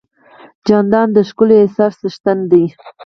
جانداد 0.67 1.07
د 1.13 1.17
ښکلي 1.29 1.55
احساس 1.59 1.93
څښتن 2.01 2.37
دی. 2.51 2.63